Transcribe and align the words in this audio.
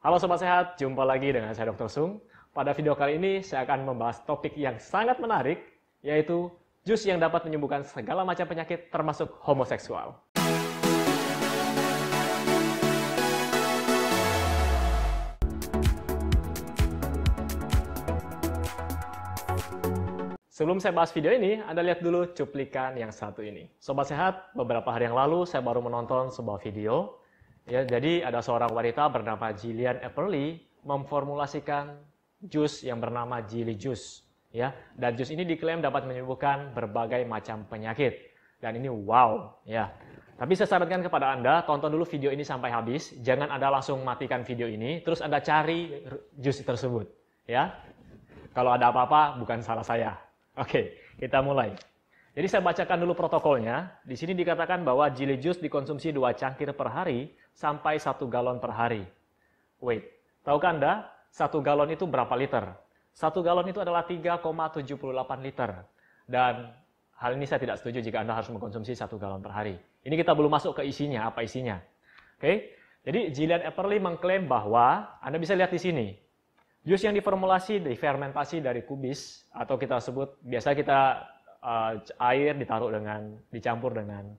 Halo 0.00 0.16
Sobat 0.16 0.40
Sehat, 0.40 0.80
jumpa 0.80 1.04
lagi 1.04 1.28
dengan 1.28 1.52
saya 1.52 1.76
Dr. 1.76 1.92
Sung. 1.92 2.24
Pada 2.56 2.72
video 2.72 2.96
kali 2.96 3.20
ini 3.20 3.44
saya 3.44 3.68
akan 3.68 3.84
membahas 3.84 4.24
topik 4.24 4.56
yang 4.56 4.80
sangat 4.80 5.20
menarik, 5.20 5.60
yaitu 6.00 6.48
jus 6.88 7.04
yang 7.04 7.20
dapat 7.20 7.44
menyembuhkan 7.44 7.84
segala 7.84 8.24
macam 8.24 8.48
penyakit 8.48 8.88
termasuk 8.88 9.28
homoseksual. 9.44 10.16
Sebelum 20.48 20.80
saya 20.80 20.96
bahas 20.96 21.12
video 21.12 21.36
ini, 21.36 21.60
Anda 21.60 21.84
lihat 21.84 22.00
dulu 22.00 22.32
cuplikan 22.32 22.96
yang 22.96 23.12
satu 23.12 23.44
ini. 23.44 23.68
Sobat 23.76 24.08
Sehat, 24.08 24.48
beberapa 24.56 24.88
hari 24.88 25.12
yang 25.12 25.16
lalu 25.20 25.44
saya 25.44 25.60
baru 25.60 25.84
menonton 25.84 26.32
sebuah 26.32 26.56
video. 26.64 27.19
Ya, 27.70 27.86
jadi 27.86 28.26
ada 28.26 28.42
seorang 28.42 28.74
wanita 28.74 29.06
bernama 29.14 29.54
Jillian 29.54 30.02
Epperly 30.02 30.58
memformulasikan 30.82 32.02
jus 32.42 32.82
yang 32.82 32.98
bernama 32.98 33.38
Jilly 33.46 33.78
Juice. 33.78 34.26
Ya, 34.50 34.74
dan 34.98 35.14
jus 35.14 35.30
ini 35.30 35.46
diklaim 35.46 35.78
dapat 35.78 36.02
menyembuhkan 36.10 36.74
berbagai 36.74 37.22
macam 37.30 37.62
penyakit. 37.70 38.34
Dan 38.58 38.82
ini 38.82 38.90
wow, 38.90 39.62
ya. 39.62 39.86
Tapi 40.34 40.58
saya 40.58 40.66
sarankan 40.66 41.06
kepada 41.06 41.30
Anda, 41.30 41.62
tonton 41.62 41.94
dulu 41.94 42.02
video 42.02 42.34
ini 42.34 42.42
sampai 42.42 42.74
habis. 42.74 43.14
Jangan 43.22 43.54
Anda 43.54 43.70
langsung 43.70 44.02
matikan 44.02 44.42
video 44.42 44.66
ini, 44.66 45.06
terus 45.06 45.22
Anda 45.22 45.38
cari 45.38 46.02
jus 46.42 46.58
tersebut. 46.66 47.06
Ya, 47.46 47.70
kalau 48.50 48.74
ada 48.74 48.90
apa-apa, 48.90 49.38
bukan 49.38 49.62
salah 49.62 49.86
saya. 49.86 50.18
Oke, 50.58 50.98
kita 51.22 51.38
mulai. 51.38 51.70
Jadi 52.30 52.46
saya 52.46 52.62
bacakan 52.62 52.98
dulu 53.02 53.18
protokolnya. 53.18 53.90
Di 54.06 54.14
sini 54.14 54.38
dikatakan 54.38 54.86
bahwa 54.86 55.10
jeli 55.10 55.38
jus 55.42 55.58
dikonsumsi 55.58 56.14
dua 56.14 56.30
cangkir 56.34 56.70
per 56.74 56.88
hari 56.90 57.34
sampai 57.54 57.98
satu 57.98 58.30
galon 58.30 58.62
per 58.62 58.70
hari. 58.70 59.02
Wait, 59.82 60.06
tahukah 60.46 60.70
Anda 60.70 60.92
satu 61.34 61.58
galon 61.58 61.90
itu 61.90 62.06
berapa 62.06 62.30
liter? 62.38 62.70
Satu 63.10 63.42
galon 63.42 63.66
itu 63.66 63.82
adalah 63.82 64.06
3,78 64.06 64.86
liter. 65.42 65.70
Dan 66.30 66.70
hal 67.18 67.30
ini 67.34 67.44
saya 67.50 67.58
tidak 67.58 67.82
setuju 67.82 67.98
jika 67.98 68.22
Anda 68.22 68.38
harus 68.38 68.48
mengkonsumsi 68.54 68.94
satu 68.94 69.18
galon 69.18 69.42
per 69.42 69.50
hari. 69.50 69.74
Ini 70.06 70.14
kita 70.14 70.30
belum 70.32 70.54
masuk 70.54 70.78
ke 70.78 70.82
isinya, 70.86 71.26
apa 71.26 71.42
isinya. 71.42 71.82
Oke, 72.38 72.78
jadi 73.04 73.34
Gillian 73.34 73.60
Epperly 73.66 74.00
mengklaim 74.00 74.48
bahwa, 74.48 75.18
Anda 75.20 75.36
bisa 75.36 75.52
lihat 75.52 75.74
di 75.74 75.80
sini, 75.82 76.06
Jus 76.80 77.04
yang 77.04 77.12
difermulasi, 77.12 77.76
difermentasi 77.84 78.64
dari 78.64 78.80
kubis 78.88 79.44
atau 79.52 79.76
kita 79.76 80.00
sebut 80.00 80.40
biasa 80.40 80.72
kita 80.72 81.28
uh, 81.64 82.00
air 82.32 82.56
ditaruh 82.56 82.92
dengan 82.92 83.36
dicampur 83.52 83.92
dengan 83.96 84.32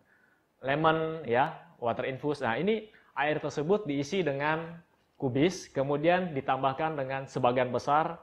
lemon 0.61 1.25
ya, 1.25 1.57
water 1.81 2.05
infus. 2.05 2.41
Nah, 2.45 2.57
ini 2.57 2.89
air 3.17 3.41
tersebut 3.41 3.85
diisi 3.89 4.21
dengan 4.21 4.77
kubis, 5.17 5.69
kemudian 5.69 6.33
ditambahkan 6.33 6.97
dengan 6.97 7.21
sebagian 7.29 7.69
besar 7.69 8.17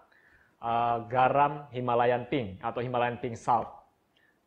uh, 0.62 1.06
garam 1.06 1.70
Himalayan 1.70 2.26
pink 2.26 2.58
atau 2.62 2.82
Himalayan 2.82 3.19
pink 3.22 3.38
salt. 3.38 3.70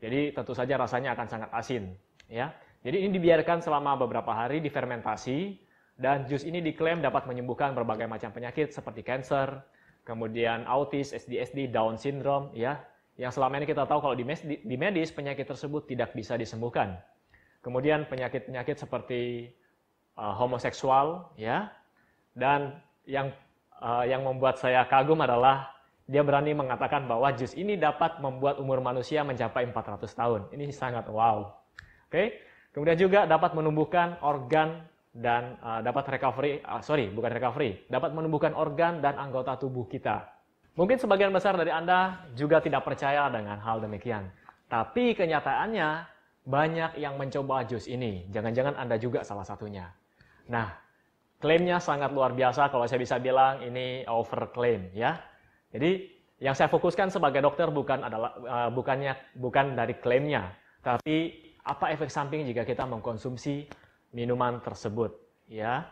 Jadi 0.01 0.33
tentu 0.33 0.51
saja 0.57 0.75
rasanya 0.81 1.13
akan 1.13 1.27
sangat 1.29 1.49
asin, 1.53 1.93
ya. 2.25 2.51
Jadi 2.81 3.05
ini 3.05 3.13
dibiarkan 3.13 3.61
selama 3.61 3.93
beberapa 3.93 4.33
hari 4.33 4.57
difermentasi 4.57 5.61
dan 6.01 6.25
jus 6.25 6.41
ini 6.41 6.65
diklaim 6.65 6.97
dapat 6.97 7.29
menyembuhkan 7.29 7.77
berbagai 7.77 8.09
macam 8.09 8.33
penyakit 8.33 8.73
seperti 8.73 9.05
kanker, 9.05 9.61
kemudian 10.01 10.65
autis, 10.65 11.13
SDSD, 11.13 11.69
Down 11.69 12.01
syndrome, 12.01 12.49
ya. 12.57 12.81
Yang 13.21 13.37
selama 13.37 13.61
ini 13.61 13.69
kita 13.69 13.85
tahu 13.85 14.01
kalau 14.01 14.17
di 14.17 14.75
medis 14.81 15.13
penyakit 15.13 15.45
tersebut 15.45 15.85
tidak 15.85 16.17
bisa 16.17 16.33
disembuhkan. 16.33 16.97
Kemudian 17.61 18.09
penyakit-penyakit 18.09 18.81
seperti 18.81 19.53
uh, 20.17 20.33
homoseksual, 20.33 21.37
ya. 21.37 21.69
Dan 22.33 22.81
yang 23.05 23.29
uh, 23.77 24.01
yang 24.09 24.25
membuat 24.25 24.57
saya 24.57 24.89
kagum 24.89 25.21
adalah 25.21 25.69
dia 26.09 26.25
berani 26.25 26.57
mengatakan 26.57 27.05
bahwa 27.05 27.29
jus 27.37 27.53
ini 27.53 27.77
dapat 27.77 28.17
membuat 28.17 28.57
umur 28.57 28.81
manusia 28.81 29.21
mencapai 29.21 29.69
400 29.69 30.01
tahun. 30.17 30.41
Ini 30.49 30.73
sangat 30.73 31.05
wow. 31.05 31.45
Oke. 32.09 32.41
Kemudian 32.73 32.97
juga 32.97 33.29
dapat 33.29 33.53
menumbuhkan 33.53 34.17
organ 34.25 34.81
dan 35.13 35.61
uh, 35.61 35.85
dapat 35.85 36.17
recovery, 36.17 36.63
uh, 36.65 36.81
sorry, 36.81 37.13
bukan 37.13 37.29
recovery, 37.37 37.85
dapat 37.85 38.15
menumbuhkan 38.17 38.57
organ 38.57 38.97
dan 39.03 39.19
anggota 39.21 39.61
tubuh 39.61 39.85
kita. 39.85 40.40
Mungkin 40.79 40.95
sebagian 40.95 41.35
besar 41.35 41.59
dari 41.59 41.67
Anda 41.67 42.31
juga 42.31 42.63
tidak 42.63 42.87
percaya 42.87 43.27
dengan 43.27 43.59
hal 43.59 43.83
demikian. 43.83 44.31
Tapi 44.71 45.11
kenyataannya 45.19 46.07
banyak 46.47 46.97
yang 46.97 47.19
mencoba 47.19 47.67
jus 47.67 47.91
ini. 47.91 48.25
Jangan-jangan 48.31 48.79
Anda 48.79 48.95
juga 48.95 49.21
salah 49.27 49.43
satunya. 49.43 49.91
Nah, 50.47 50.71
klaimnya 51.43 51.77
sangat 51.83 52.15
luar 52.15 52.31
biasa 52.31 52.71
kalau 52.71 52.87
saya 52.87 53.03
bisa 53.03 53.19
bilang 53.19 53.59
ini 53.61 54.07
overclaim 54.07 54.95
ya. 54.95 55.19
Jadi 55.75 56.07
yang 56.41 56.55
saya 56.57 56.71
fokuskan 56.71 57.13
sebagai 57.13 57.43
dokter 57.43 57.69
bukan 57.69 58.01
adalah 58.01 58.31
uh, 58.41 58.69
bukannya 58.73 59.13
bukan 59.37 59.77
dari 59.77 59.93
klaimnya, 60.01 60.49
tapi 60.81 61.37
apa 61.61 61.93
efek 61.93 62.09
samping 62.09 62.41
jika 62.49 62.65
kita 62.65 62.81
mengkonsumsi 62.89 63.69
minuman 64.17 64.57
tersebut 64.65 65.13
ya. 65.45 65.85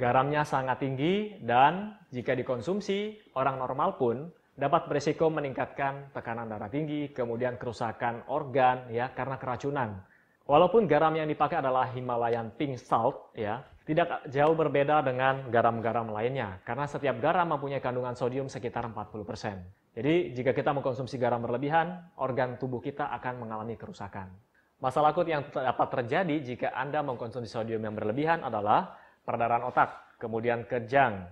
Garamnya 0.00 0.48
sangat 0.48 0.80
tinggi 0.80 1.36
dan 1.44 1.92
jika 2.08 2.32
dikonsumsi 2.32 3.20
orang 3.36 3.60
normal 3.60 4.00
pun 4.00 4.32
dapat 4.56 4.88
berisiko 4.88 5.28
meningkatkan 5.28 6.08
tekanan 6.16 6.48
darah 6.48 6.72
tinggi, 6.72 7.12
kemudian 7.12 7.60
kerusakan 7.60 8.24
organ 8.32 8.88
ya 8.88 9.12
karena 9.12 9.36
keracunan. 9.36 10.00
Walaupun 10.48 10.88
garam 10.88 11.12
yang 11.12 11.28
dipakai 11.28 11.60
adalah 11.60 11.92
Himalayan 11.92 12.48
pink 12.56 12.80
salt 12.80 13.36
ya, 13.36 13.60
tidak 13.84 14.24
jauh 14.32 14.56
berbeda 14.56 15.04
dengan 15.04 15.52
garam-garam 15.52 16.08
lainnya 16.08 16.64
karena 16.64 16.88
setiap 16.88 17.20
garam 17.20 17.52
mempunyai 17.52 17.84
kandungan 17.84 18.16
sodium 18.16 18.48
sekitar 18.48 18.88
40%. 18.88 20.00
Jadi 20.00 20.32
jika 20.32 20.56
kita 20.56 20.72
mengkonsumsi 20.72 21.20
garam 21.20 21.44
berlebihan, 21.44 22.08
organ 22.16 22.56
tubuh 22.56 22.80
kita 22.80 23.12
akan 23.20 23.44
mengalami 23.44 23.76
kerusakan. 23.76 24.32
Masalah 24.80 25.12
akut 25.12 25.28
yang 25.28 25.44
dapat 25.52 25.88
terjadi 25.92 26.36
jika 26.40 26.72
Anda 26.72 27.04
mengkonsumsi 27.04 27.52
sodium 27.52 27.84
yang 27.84 27.92
berlebihan 27.92 28.40
adalah 28.40 28.96
perdarahan 29.24 29.64
otak, 29.66 30.16
kemudian 30.20 30.64
kejang, 30.66 31.26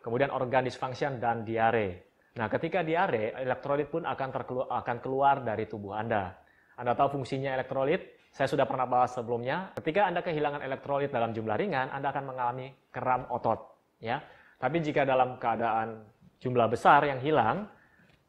kemudian 0.00 0.30
organ 0.30 0.66
dysfunction 0.66 1.18
dan 1.18 1.42
diare. 1.42 2.14
Nah, 2.34 2.50
ketika 2.50 2.82
diare, 2.82 3.30
elektrolit 3.38 3.86
pun 3.90 4.02
akan, 4.02 4.28
terkeluar, 4.34 4.66
akan 4.82 4.96
keluar 4.98 5.34
dari 5.46 5.70
tubuh 5.70 5.94
Anda. 5.94 6.34
Anda 6.74 6.98
tahu 6.98 7.20
fungsinya 7.20 7.54
elektrolit? 7.54 8.26
Saya 8.34 8.50
sudah 8.50 8.66
pernah 8.66 8.90
bahas 8.90 9.14
sebelumnya. 9.14 9.70
Ketika 9.78 10.10
Anda 10.10 10.18
kehilangan 10.18 10.66
elektrolit 10.66 11.14
dalam 11.14 11.30
jumlah 11.30 11.54
ringan, 11.54 11.94
Anda 11.94 12.10
akan 12.10 12.34
mengalami 12.34 12.74
kram 12.90 13.30
otot. 13.30 13.62
Ya, 14.02 14.18
Tapi 14.58 14.82
jika 14.82 15.06
dalam 15.06 15.38
keadaan 15.38 16.02
jumlah 16.42 16.66
besar 16.66 17.06
yang 17.06 17.22
hilang, 17.22 17.70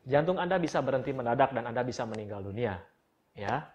jantung 0.05 0.37
Anda 0.37 0.61
bisa 0.61 0.85
berhenti 0.85 1.09
mendadak 1.09 1.49
dan 1.57 1.65
Anda 1.65 1.81
bisa 1.81 2.05
meninggal 2.05 2.45
dunia. 2.45 2.77
Ya, 3.33 3.65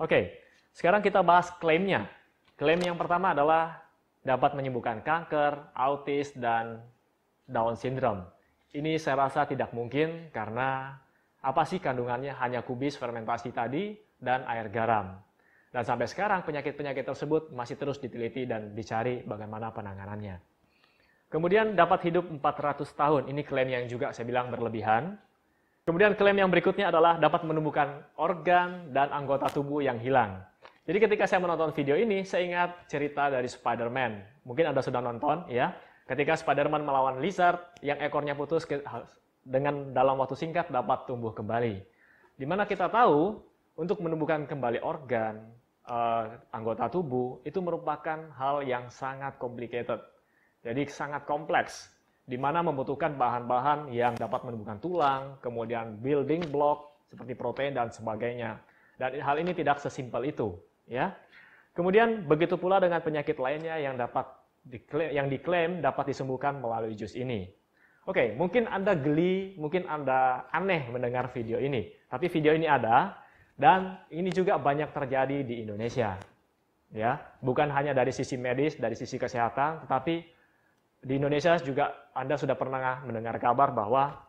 Oke, 0.00 0.32
sekarang 0.72 1.04
kita 1.04 1.20
bahas 1.20 1.52
klaimnya. 1.60 2.08
Klaim 2.56 2.80
yang 2.80 2.96
pertama 2.96 3.36
adalah 3.36 3.84
dapat 4.20 4.52
menyembuhkan 4.56 5.00
kanker, 5.00 5.72
autis, 5.72 6.32
dan 6.36 6.84
Down 7.50 7.74
syndrome. 7.74 8.22
Ini 8.70 9.00
saya 9.02 9.26
rasa 9.26 9.50
tidak 9.50 9.74
mungkin 9.74 10.30
karena 10.30 10.94
apa 11.42 11.62
sih 11.66 11.82
kandungannya? 11.82 12.36
Hanya 12.38 12.62
kubis 12.62 12.94
fermentasi 12.94 13.50
tadi 13.50 13.98
dan 14.22 14.46
air 14.46 14.70
garam. 14.70 15.18
Dan 15.70 15.82
sampai 15.82 16.06
sekarang 16.06 16.46
penyakit-penyakit 16.46 17.02
tersebut 17.06 17.42
masih 17.50 17.74
terus 17.74 17.98
diteliti 17.98 18.46
dan 18.46 18.74
dicari 18.74 19.22
bagaimana 19.26 19.70
penanganannya. 19.74 20.38
Kemudian 21.30 21.78
dapat 21.78 22.10
hidup 22.10 22.26
400 22.26 22.90
tahun. 22.90 23.22
Ini 23.30 23.42
klaim 23.46 23.70
yang 23.70 23.86
juga 23.86 24.10
saya 24.10 24.26
bilang 24.26 24.50
berlebihan. 24.50 25.14
Kemudian 25.86 26.18
klaim 26.18 26.38
yang 26.38 26.50
berikutnya 26.50 26.90
adalah 26.90 27.22
dapat 27.22 27.46
menumbuhkan 27.46 28.02
organ 28.18 28.90
dan 28.90 29.14
anggota 29.14 29.46
tubuh 29.50 29.78
yang 29.78 30.02
hilang. 30.02 30.42
Jadi 30.90 31.06
ketika 31.06 31.22
saya 31.30 31.38
menonton 31.38 31.70
video 31.70 31.94
ini, 31.94 32.26
saya 32.26 32.42
ingat 32.42 32.90
cerita 32.90 33.30
dari 33.30 33.46
Spider-Man. 33.46 34.42
Mungkin 34.42 34.74
Anda 34.74 34.82
sudah 34.82 34.98
nonton 34.98 35.46
ya. 35.46 35.70
Ketika 36.02 36.34
Spider-Man 36.34 36.82
melawan 36.82 37.22
lizard 37.22 37.62
yang 37.78 38.02
ekornya 38.02 38.34
putus 38.34 38.66
dengan 39.46 39.94
dalam 39.94 40.18
waktu 40.18 40.34
singkat 40.34 40.66
dapat 40.66 41.06
tumbuh 41.06 41.30
kembali. 41.30 41.78
Di 42.34 42.42
mana 42.42 42.66
kita 42.66 42.90
tahu 42.90 43.38
untuk 43.78 44.02
menumbuhkan 44.02 44.50
kembali 44.50 44.82
organ, 44.82 45.54
uh, 45.86 46.26
anggota 46.50 46.90
tubuh, 46.90 47.38
itu 47.46 47.62
merupakan 47.62 48.26
hal 48.34 48.66
yang 48.66 48.90
sangat 48.90 49.38
complicated. 49.38 50.02
Jadi 50.66 50.90
sangat 50.90 51.22
kompleks 51.22 51.86
di 52.26 52.34
mana 52.34 52.66
membutuhkan 52.66 53.14
bahan-bahan 53.14 53.94
yang 53.94 54.18
dapat 54.18 54.42
menumbuhkan 54.42 54.82
tulang, 54.82 55.38
kemudian 55.38 56.02
building 56.02 56.50
block 56.50 56.98
seperti 57.06 57.38
protein 57.38 57.78
dan 57.78 57.94
sebagainya. 57.94 58.58
Dan 58.98 59.22
hal 59.22 59.38
ini 59.38 59.54
tidak 59.54 59.78
sesimpel 59.78 60.26
itu, 60.26 60.58
ya. 60.90 61.14
Kemudian 61.70 62.26
begitu 62.26 62.58
pula 62.58 62.82
dengan 62.82 62.98
penyakit 62.98 63.38
lainnya 63.38 63.78
yang 63.78 63.94
dapat 63.94 64.26
diklaim, 64.66 65.10
yang 65.14 65.26
diklaim 65.30 65.70
dapat 65.78 66.10
disembuhkan 66.10 66.58
melalui 66.58 66.98
jus 66.98 67.14
ini. 67.14 67.46
Oke, 68.10 68.34
mungkin 68.34 68.66
Anda 68.66 68.98
geli, 68.98 69.54
mungkin 69.54 69.86
Anda 69.86 70.50
aneh 70.50 70.90
mendengar 70.90 71.30
video 71.30 71.62
ini, 71.62 71.94
tapi 72.10 72.26
video 72.26 72.50
ini 72.58 72.66
ada 72.66 73.14
dan 73.54 74.02
ini 74.10 74.34
juga 74.34 74.58
banyak 74.58 74.90
terjadi 74.90 75.46
di 75.46 75.62
Indonesia. 75.62 76.18
Ya, 76.90 77.22
bukan 77.38 77.70
hanya 77.70 77.94
dari 77.94 78.10
sisi 78.10 78.34
medis, 78.34 78.74
dari 78.74 78.98
sisi 78.98 79.14
kesehatan, 79.14 79.86
tetapi 79.86 80.26
di 81.06 81.12
Indonesia 81.14 81.54
juga 81.62 82.10
Anda 82.10 82.34
sudah 82.34 82.58
pernah 82.58 83.06
mendengar 83.06 83.38
kabar 83.38 83.70
bahwa 83.70 84.26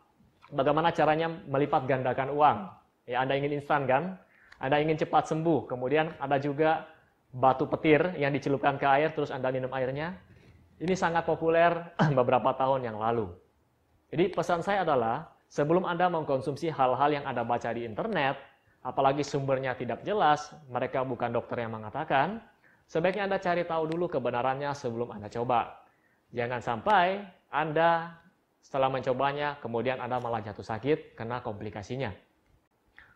bagaimana 0.54 0.94
caranya 0.94 1.26
melipat 1.26 1.90
gandakan 1.90 2.30
uang. 2.30 2.58
Ya, 3.10 3.26
Anda 3.26 3.34
ingin 3.34 3.58
instan 3.58 3.90
kan? 3.90 4.14
Anda 4.62 4.78
ingin 4.78 4.94
cepat 4.94 5.26
sembuh. 5.26 5.66
Kemudian 5.66 6.14
ada 6.22 6.38
juga 6.38 6.86
batu 7.34 7.66
petir 7.66 8.14
yang 8.14 8.30
dicelupkan 8.30 8.78
ke 8.78 8.86
air 8.86 9.10
terus 9.10 9.34
Anda 9.34 9.50
minum 9.50 9.74
airnya. 9.74 10.14
Ini 10.78 10.94
sangat 10.94 11.26
populer 11.26 11.74
beberapa 12.18 12.54
tahun 12.54 12.86
yang 12.86 12.96
lalu. 13.02 13.26
Jadi 14.14 14.30
pesan 14.30 14.62
saya 14.62 14.86
adalah 14.86 15.26
sebelum 15.50 15.82
Anda 15.82 16.06
mengkonsumsi 16.06 16.70
hal-hal 16.70 17.10
yang 17.10 17.24
Anda 17.26 17.42
baca 17.42 17.74
di 17.74 17.82
internet, 17.82 18.38
apalagi 18.86 19.26
sumbernya 19.26 19.74
tidak 19.74 20.06
jelas, 20.06 20.54
mereka 20.70 21.02
bukan 21.02 21.34
dokter 21.34 21.64
yang 21.66 21.74
mengatakan, 21.74 22.38
sebaiknya 22.86 23.26
Anda 23.26 23.42
cari 23.42 23.66
tahu 23.66 23.90
dulu 23.90 24.06
kebenarannya 24.12 24.70
sebelum 24.76 25.10
Anda 25.16 25.26
coba. 25.26 25.80
Jangan 26.30 26.60
sampai 26.60 27.24
Anda 27.50 28.14
setelah 28.62 28.92
mencobanya, 28.92 29.58
kemudian 29.58 29.98
Anda 29.98 30.22
malah 30.22 30.44
jatuh 30.44 30.64
sakit 30.64 31.18
kena 31.18 31.42
komplikasinya. 31.42 32.14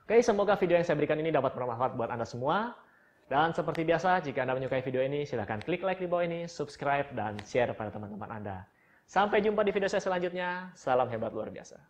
Oke, 0.06 0.22
semoga 0.22 0.54
video 0.54 0.78
yang 0.78 0.86
saya 0.86 0.94
berikan 0.94 1.18
ini 1.18 1.34
dapat 1.34 1.50
bermanfaat 1.50 1.98
buat 1.98 2.06
Anda 2.14 2.22
semua. 2.22 2.78
Dan 3.26 3.50
seperti 3.50 3.82
biasa, 3.82 4.22
jika 4.22 4.46
Anda 4.46 4.54
menyukai 4.54 4.78
video 4.78 5.02
ini, 5.02 5.26
silahkan 5.26 5.58
klik 5.58 5.82
like 5.82 5.98
di 5.98 6.06
bawah 6.06 6.22
ini, 6.22 6.46
subscribe, 6.46 7.10
dan 7.10 7.34
share 7.42 7.74
pada 7.74 7.90
teman-teman 7.90 8.30
Anda. 8.30 8.70
Sampai 9.02 9.42
jumpa 9.42 9.66
di 9.66 9.74
video 9.74 9.90
saya 9.90 9.98
selanjutnya. 9.98 10.70
Salam 10.78 11.10
hebat 11.10 11.34
luar 11.34 11.50
biasa. 11.50 11.82